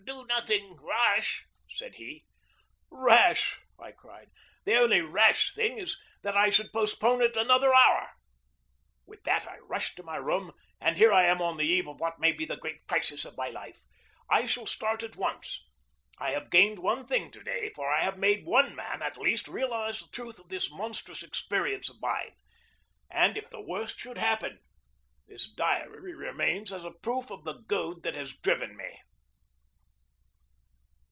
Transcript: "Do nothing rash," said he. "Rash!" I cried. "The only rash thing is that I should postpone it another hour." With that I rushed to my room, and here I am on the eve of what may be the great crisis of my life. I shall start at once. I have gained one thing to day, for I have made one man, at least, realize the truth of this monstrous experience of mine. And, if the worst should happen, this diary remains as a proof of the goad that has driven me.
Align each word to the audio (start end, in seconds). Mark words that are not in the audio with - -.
"Do 0.03 0.25
nothing 0.27 0.75
rash," 0.81 1.45
said 1.69 1.95
he. 1.95 2.25
"Rash!" 2.89 3.61
I 3.79 3.91
cried. 3.91 4.29
"The 4.65 4.75
only 4.75 5.01
rash 5.01 5.53
thing 5.53 5.77
is 5.77 5.95
that 6.23 6.35
I 6.35 6.49
should 6.49 6.73
postpone 6.73 7.21
it 7.21 7.35
another 7.37 7.73
hour." 7.73 8.11
With 9.05 9.23
that 9.23 9.47
I 9.47 9.59
rushed 9.59 9.97
to 9.97 10.03
my 10.03 10.15
room, 10.15 10.53
and 10.79 10.97
here 10.97 11.13
I 11.13 11.23
am 11.25 11.41
on 11.41 11.57
the 11.57 11.65
eve 11.67 11.87
of 11.87 11.99
what 11.99 12.19
may 12.19 12.31
be 12.31 12.45
the 12.45 12.57
great 12.57 12.85
crisis 12.87 13.23
of 13.25 13.37
my 13.37 13.49
life. 13.49 13.83
I 14.29 14.45
shall 14.45 14.65
start 14.65 15.03
at 15.03 15.15
once. 15.17 15.63
I 16.17 16.31
have 16.31 16.49
gained 16.49 16.79
one 16.79 17.05
thing 17.05 17.29
to 17.31 17.43
day, 17.43 17.71
for 17.75 17.89
I 17.91 18.01
have 18.01 18.17
made 18.17 18.45
one 18.45 18.75
man, 18.75 19.01
at 19.01 19.17
least, 19.17 19.47
realize 19.47 19.99
the 19.99 20.09
truth 20.11 20.39
of 20.39 20.49
this 20.49 20.71
monstrous 20.71 21.21
experience 21.23 21.89
of 21.89 22.01
mine. 22.01 22.35
And, 23.09 23.37
if 23.37 23.49
the 23.49 23.61
worst 23.61 23.99
should 23.99 24.17
happen, 24.17 24.59
this 25.27 25.49
diary 25.51 26.15
remains 26.15 26.71
as 26.71 26.83
a 26.83 26.91
proof 26.91 27.29
of 27.29 27.43
the 27.43 27.53
goad 27.67 28.01
that 28.03 28.15
has 28.15 28.33
driven 28.33 28.75
me. 28.75 28.99